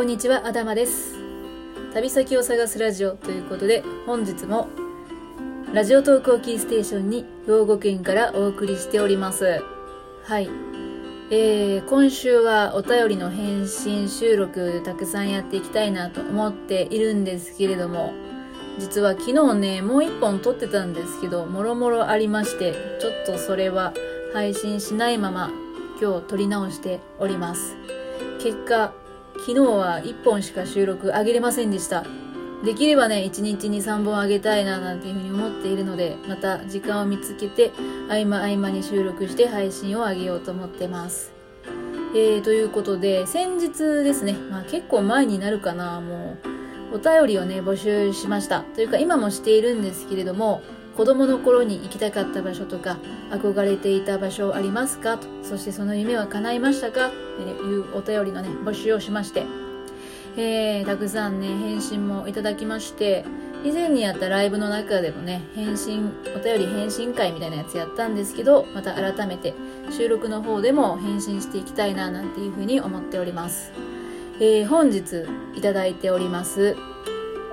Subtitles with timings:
[0.00, 1.14] こんにちは、あだまです。
[1.92, 4.66] 旅先を探すラジオということで、本日も
[5.74, 9.62] ラジオトークをキーステーションに兵庫県からお送りしております。
[10.24, 10.48] はい。
[11.30, 18.14] えー、今週はお便りの返信収録たくさんやっていきたいなと思っているんですけれども、
[18.78, 23.92] 実は昨日ね、もう一本撮ってたんですけど、もろもろありまして、ちょっとそれは
[24.32, 25.50] 配信しないまま
[26.00, 27.76] 今日撮り直しております。
[28.38, 28.94] 結果、
[29.40, 32.04] 昨日は1本しか収録上げれませんでした。
[32.62, 37.72] できればね、1日に3本上げたいななんていうふうに思っているので、また時間を見つけて、
[38.08, 41.32] 合間合間に収録して配信を上げようと思ってます。
[42.14, 46.36] えー、ということで、先日ですね、まあ結構前になるかな、も
[46.92, 48.60] う、お便りをね、募集しました。
[48.60, 50.60] というか今もしているんですけれども、
[51.00, 52.98] 子供の頃に行きたかった場所とか、
[53.30, 55.16] 憧れていた場所ありますか？
[55.16, 57.08] と、そしてその夢は叶いましたか？
[57.38, 59.46] というお便りのね、募集をしまして、
[60.36, 63.24] えー、たくさんね、返信もいただきまして、
[63.64, 69.54] 以前にやったライブの中でもね、返信、お便り返信会みたいなやつやったんですけど、また改めて
[69.90, 73.72] 収録の方でも返信していきたいななんていうふうに思っております。
[74.38, 75.24] えー、本日
[75.56, 76.76] いただいております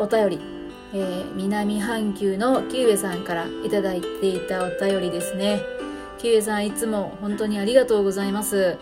[0.00, 0.55] お便り、
[0.92, 5.60] えー、南半球のキウエさんからいいていたお便りですね。
[6.18, 8.78] キウエさんいつも本当にありがとうございます。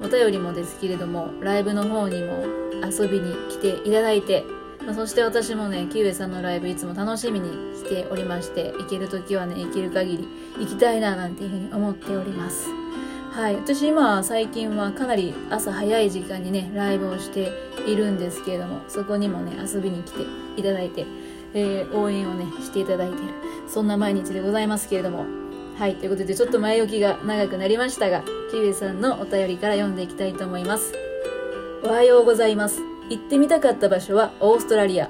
[0.00, 2.44] お便りもですけれども、ライブの方にも
[2.84, 4.44] 遊びに来ていただいて、
[4.84, 12.68] まあそして私もね、キウエさんのライブいつも楽しみにしておりまして、行ける時はね、行ける限り行きたいななんていうふうに思っております。
[13.30, 13.56] はい。
[13.56, 17.52] 私今、最近はかなり朝早い時間にね、ライブをして
[17.86, 20.22] いるんですけれども、そこにもね、遊びに来て
[20.56, 21.06] いただいて、
[21.54, 23.34] えー応援をね、していただいている。
[23.68, 25.26] そんな毎日でございますけれども。
[25.78, 25.96] はい。
[25.96, 30.92] ということで、ちょっと前置きが長くなりましたが、キウエさんのお便りから読んでいきたいと思います。
[31.84, 32.80] おはようございます。
[33.10, 35.08] 行ってみたかった場所はオーストラリア。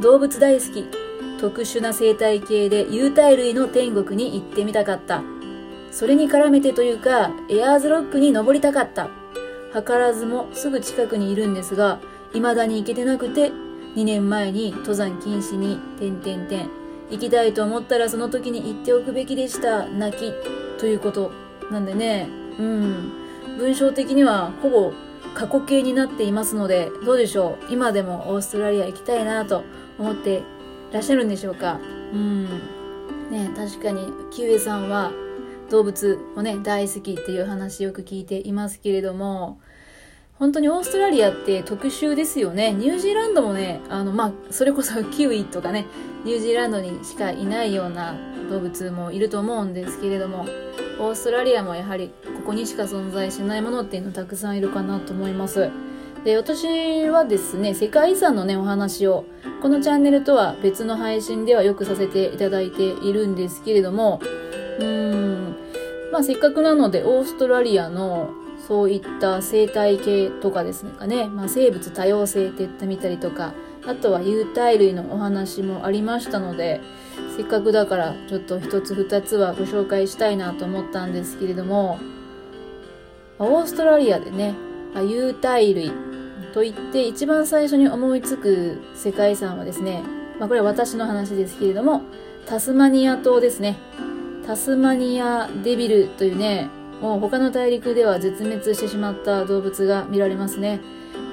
[0.00, 0.86] 動物大好き。
[1.38, 5.22] 特殊な生態系で有袋類の天国に行ってみたかった。
[5.90, 9.08] それに絡めてというか、エアーズロックに登りたかった。
[9.72, 12.00] 図らずもすぐ近くにいるんですが、
[12.32, 13.50] 未だに行けてなくて、
[13.96, 16.68] 2年前に登山禁止に、点々点。
[17.10, 19.86] 行きたいと思ったらその時に行っておくべきでした。
[19.86, 20.32] 泣き。
[20.78, 21.32] ということ。
[21.70, 22.28] なんでね、
[22.58, 23.12] うん。
[23.58, 24.92] 文章的にはほぼ
[25.34, 29.64] 過去形になっていますので、どうでしょう今でもオーストラリア行きたいなと
[29.98, 30.42] 思って
[30.92, 31.80] らっしゃるんでしょうか
[32.12, 32.44] うん。
[33.30, 35.10] ね確かに、キウエさんは
[35.70, 39.60] 動物もね、大好きっていう話よく聞いていますけれども、
[40.38, 42.72] 本当にオーストラリアって特殊ですよね。
[42.72, 45.86] ニュージーランドもね、あの、まあ、それこそキウイとかね、
[46.24, 48.14] ニュージーランドにしかいないような
[48.48, 50.46] 動物もいると思うんですけれども、
[51.00, 55.70] オーストラリアもやはりここにしか存在しないものっていうのたくさんいるかなと思います。
[56.24, 59.24] で、私はですね、世界遺産のね、お話を、
[59.62, 65.37] このチャンネルとは別の配信ではよくさせていただいているんですけれども、うーん、
[66.12, 68.30] まあせっかくなのでオーストラリアの
[68.66, 73.54] そういった生態系とかですかね、まあ、生物多様性って言ってみたりとか、
[73.86, 76.80] あとは有袋類のお話もありましたので、
[77.36, 81.98] せっかくだからちょっと一つ二つはご紹介したいなと思ったんですけれども、
[83.38, 84.54] オーストラリアでね、
[84.96, 85.92] 有袋類
[86.52, 90.02] と言って一番最初に思いつく世界遺産はですね、
[90.38, 92.02] まあこれは私の話ですけれども、
[92.46, 93.76] タスマニア島ですね。
[94.48, 96.70] タスマニアデビルというね、
[97.02, 100.80] もう他の大陸では絶滅してしまった動物が見られますね。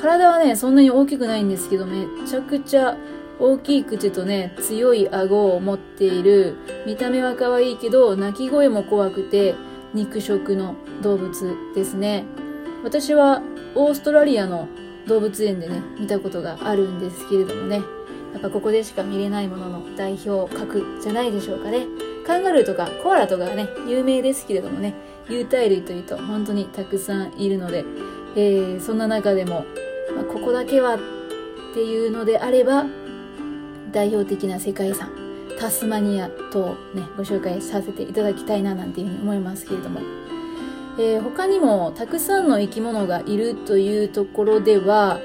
[0.00, 2.96] 体はね、そんなに大きくないんですけど、めちゃくちゃ
[3.38, 6.56] 大きい口とね、強い顎を持っている、
[6.86, 9.56] 見た目は可愛いけど、鳴き声も怖くて、
[9.92, 12.24] 肉食の動物ですね。
[12.82, 13.42] 私は
[13.74, 14.68] オーストラリアの
[15.06, 17.82] 動物園でね、見たことがあるんですけれどもね、
[18.32, 22.11] やっぱここでしか見れないものの代表格じゃないでしょうかね。
[22.26, 24.94] カンガルーとかコアラとかね、有名ですけれどもね、
[25.28, 27.84] 有袋類というと本当にたくさんいるので、
[28.36, 29.64] えー、そんな中でも、
[30.14, 30.98] まあ、ここだけはっ
[31.74, 32.86] ていうのであれば、
[33.92, 35.10] 代表的な世界遺産、
[35.58, 40.00] タスマニア島をね、ご紹介させていただきたいななんていうふうに思いますけれども、
[40.98, 45.20] えー、他にもたくさんの生き物がいるというところでは、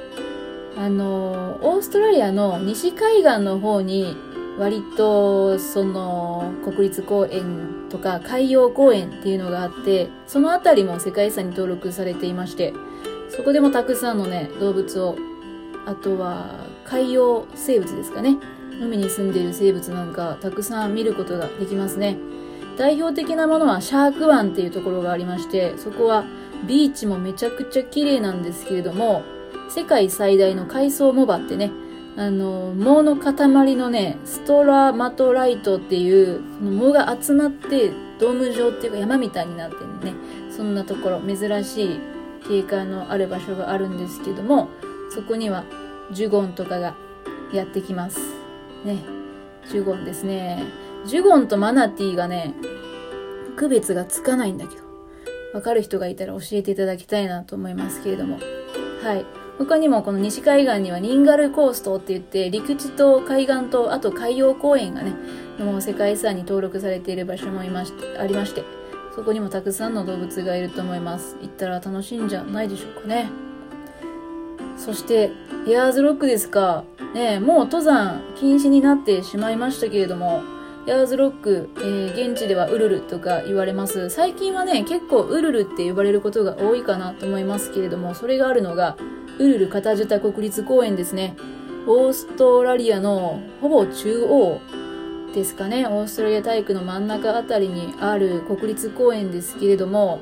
[0.78, 4.16] あの、オーストラリアの西海岸の方に
[4.58, 12.74] 割とその国立公園とか海洋公園っていうのがあってその辺りも世界遺産に登録されていまして
[13.30, 15.16] そこでもたくさんのね動物を
[15.86, 18.38] あとは海洋生物ですかね
[18.82, 22.18] 海に住んでいる生物なんかたくさん見ることができますね。
[22.78, 26.24] 代表的なものはシャーク湾っていうところがありましてそこは
[26.68, 29.24] ビーチもめちゃくちゃ綺麗なんですけれども
[29.70, 31.72] 世界最大の海藻藻場ってね、
[32.18, 40.14] あの、藻の塊のね、ストラマトライトっていう、その藻が集まってドーム状っていうか山みたいになってるね、
[40.50, 42.00] そんなところ、珍しい
[42.48, 44.70] 景観のある場所があるんですけども、
[45.12, 45.64] そこには
[46.12, 46.96] ジュゴンとかが
[47.54, 48.20] やってきます。
[48.84, 48.98] ね。
[49.70, 50.64] ジュゴンですね。
[51.06, 52.56] ジュゴンとマナティーがね、
[53.58, 54.82] 区別がつかないんだけど、
[55.54, 58.40] わかる人がいたら教えていただきたいなと思いますけれども。
[59.04, 59.47] はい。
[59.58, 65.14] 他にもこの西海岸にはニンガルコーストって言って陸地と海岸とあと海洋公園がね
[65.58, 68.64] もう世界遺産に登録されている場所もいましありまして
[69.18, 71.38] そこにもたくさんの動物がいると思います。
[71.42, 73.32] 行ったら楽しいんじゃないでしょうかね。
[74.78, 75.32] そして
[75.68, 76.84] エアーズロックですか。
[77.16, 80.44] ねもう登山禁止になってしまいましたけれども
[80.88, 84.10] ヤーズロック、えー、現地ではウルルとか言われます。
[84.10, 88.96] 最近はね、結構ウルルって呼ばれることが多いかなと思いますけれども、それがあるのが、
[89.38, 91.36] ウルルカタジュタ国立公園ですね。
[91.88, 94.62] オーストラリアのほぼ中央
[95.36, 95.86] ですかね。
[95.86, 100.22] オーストラリア大陸の真ん中あたりにある国立公園ですけれども、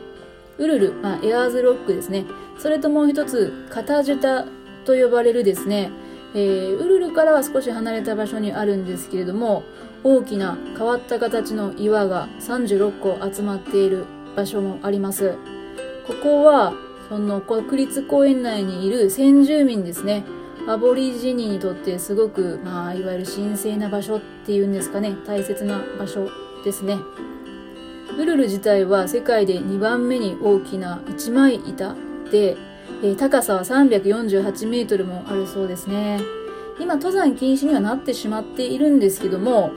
[0.58, 2.26] ウルル、まあ、エアーズロックですね。
[2.58, 4.48] それともう一つ、カタジュタ
[4.84, 5.92] と呼ばれるですね、
[6.36, 9.64] えー、ウルルからは少し離れた場所にあるんですけれども、
[10.04, 14.06] 大きな変わった形の岩が36個集まっている
[14.36, 15.36] 場所もあります。
[16.06, 16.74] ここは、
[17.08, 20.26] その国立公園内にいる先住民ですね。
[20.68, 25.16] アボリジニにとってすごく、まあ、いわゆる神聖な場所っていうんですかね。
[25.26, 26.30] 大切な場所
[26.66, 26.98] ですね。
[28.18, 31.96] ウルル自体は世界で2番目に大きな一枚板
[32.32, 32.58] で、
[33.04, 36.20] えー、高さは348メートルもあるそうですね。
[36.80, 39.72] 今、登山禁止にはなってしまっているんですけども、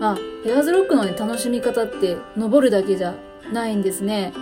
[0.00, 3.14] まあ、エアーズロックのね、楽しみ方って登るだけじゃ
[3.52, 4.32] ないんですね。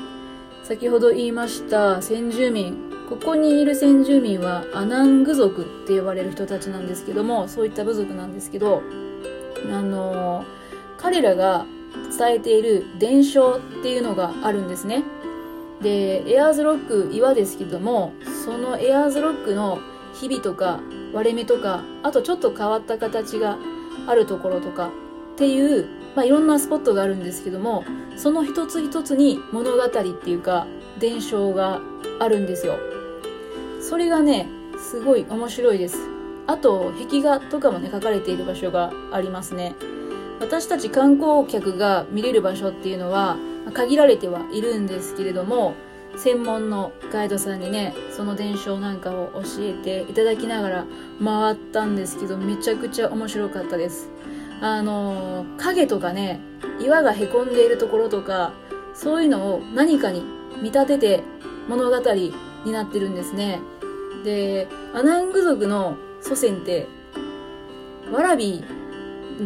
[0.62, 8.82] 先ほど言いました先住民、ここにいる先住民はアナング族って呼ばれる人たちなんですけども、そういった部族なんですけど、
[9.70, 10.44] あのー、
[10.98, 11.66] 彼らが
[12.16, 15.02] 伝えている伝承っていうのがあるんですね。
[15.82, 18.12] で、エアーズロック岩ですけども、
[18.44, 19.78] そのエアーズロックの
[20.14, 20.80] 日々とか
[21.12, 23.58] 割れ目とか、あとちょっと変わった形が
[24.06, 24.90] あるところとか、
[25.34, 27.82] っていう、まあ、いろんなスポットがあるんですけども
[28.18, 30.66] その一つ一つに物語っていうか
[30.98, 31.80] 伝承が
[32.18, 32.74] あるんですよ。
[33.80, 34.46] それがね
[34.78, 35.96] すごい面白いです。
[36.46, 39.74] あと壁画とかもね書かれている場所がありますね。
[40.40, 43.38] 私たち観光客が見れる場所っていうのは
[43.70, 45.74] 限られてはいるんですけれども
[46.16, 50.86] 専門のガイドさんにねその伝承なんかを教えていただきながら
[51.22, 54.10] 回ったんですけどめちゃくちゃ面白かったです。
[54.62, 56.40] あの影とかね
[56.80, 58.52] 岩がへこんでいるところとか
[58.92, 60.22] そういうのを何かに
[60.60, 61.22] 見立てて
[61.68, 62.32] 物語に
[62.66, 63.60] なってるんですね。
[64.24, 66.86] でアナング族の祖先って
[68.12, 68.62] ワラビ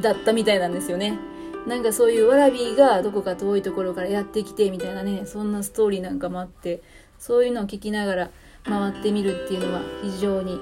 [0.01, 1.17] だったみたいなんですよね。
[1.67, 6.83] なんかそういうワラビーがどこか遠いところからやってきてみたいなねそんなストーリーなんかもあって
[7.19, 8.31] そういうのを聞きながら
[8.65, 10.61] 回ってみるっていうのは非常に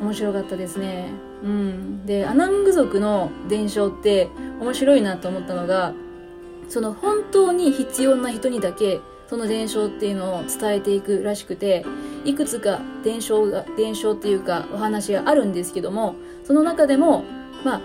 [0.00, 1.10] 面白かったですね。
[1.42, 2.06] うん。
[2.06, 4.28] で、アナング族の伝承って
[4.60, 5.92] 面白いなと思ったのが、
[6.68, 11.84] その本当に必要な人にだけその伝承っていうのを伝えていくらしくて、
[12.24, 16.14] いくつか伝承が、伝承っていうかお話があるんですけども、
[16.44, 17.24] その中でも、
[17.64, 17.80] まあ、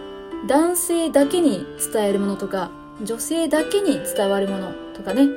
[0.46, 2.72] 男性だけに伝えるものとか、
[3.04, 5.28] 女性だけに伝わるものとかね、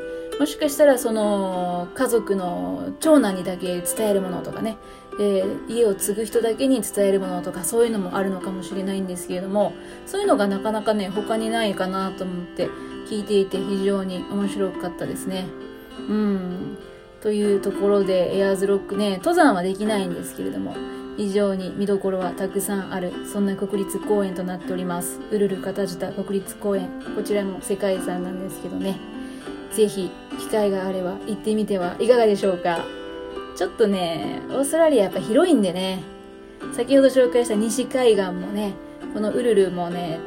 [0.41, 4.79] もしかしたらその家族の長男にだけ伝えるものとかね、
[5.21, 9.75] えー、家を継ぐ人だけに伝えるものとかそういうのもあるのかもしれないんですけれども
[10.07, 12.69] そういうのがなかなかね他にないかなと思って
[13.11, 15.45] 聞いていて非常に面白かったですね。
[16.09, 16.79] うん。
[17.21, 20.75] というところでエアーズロックね登山はできないんですけれども
[21.21, 25.21] 以上に見どころはたくさんあるそんな国立公園となっております。
[25.31, 26.89] ウルルカタジタ国立公園。
[27.15, 28.99] こちらも世界遺産なんですけどね。
[29.71, 32.87] 是非機会があれば行ってみてはいかがでしょうか。
[33.55, 36.03] ちょっとね、オーストラリアやっぱ広いんでね、
[36.73, 38.73] 先ほど紹介した西海岸もね、
[39.13, 40.19] このウルルもね、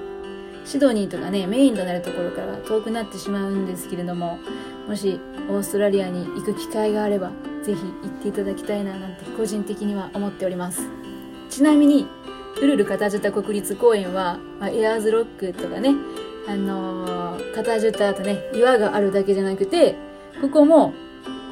[0.65, 4.39] シドニーとかね、メインとなるところから遠くなってしまうんですけれども、
[4.87, 7.31] もしオーストラリアに行く機会があれば、
[7.63, 10.81] ぜひ行っていただきたいななんて個人的には思っております。
[11.49, 12.07] ちなみに、
[12.61, 15.95] ウルルカタジュタ国立公園は、まあ、エアーズロックとかね、
[16.47, 19.95] あのー、カタジュタとね、岩があるだけじゃなくて、
[20.41, 20.93] ここも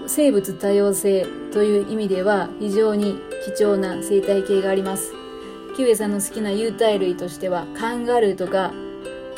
[0.07, 5.13] 生物多様性という意味では非常に貴重な生態系があります。
[5.75, 8.73] キウエさんの好きな有袋類としてはカンガルーとか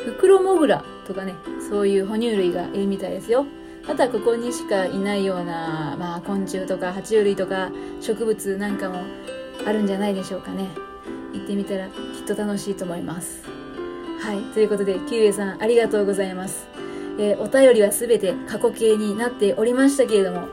[0.05, 1.35] フクロモグラとかね、
[1.69, 3.45] そういう哺乳類がいるみたいですよ。
[3.87, 7.69] あとはここにしかいないような、まあ、昆虫とか爬虫類とか
[7.99, 9.01] 植物なんかも
[9.65, 10.69] あるんじゃないでしょうかね。
[11.33, 11.93] 行ってみたらきっ
[12.25, 13.43] と楽しいと思います。
[14.19, 14.53] はい。
[14.53, 16.67] ということでキウエさんありがとうございます。
[17.19, 20.47] えー、お便りは全て過去形になっておりましたけれども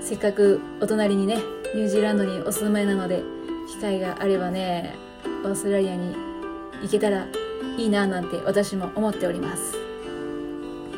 [0.00, 1.36] せっかくお隣にね
[1.74, 3.22] ニュージーランドにお住まいなので
[3.68, 4.96] 機会があればね
[5.44, 6.14] オーストラリアに
[6.82, 7.26] 行けたら
[7.78, 9.76] いいななんて私も思っております。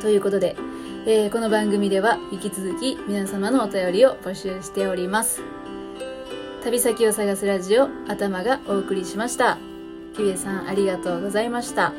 [0.01, 0.55] ということで、
[1.07, 5.41] えー、この番組では引き続き皆様のお便りを募集しております。
[6.63, 9.57] 旅先を探すラジオ頭がお送りしました。
[10.15, 11.93] キュエさんありがとうございました。